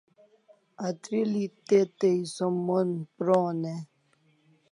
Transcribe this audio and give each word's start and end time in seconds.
Atril'i 0.87 1.47
te 1.67 1.79
tai 1.99 2.15
som 2.35 2.53
mon 2.67 2.89
pron 3.19 3.59
e? 3.73 3.75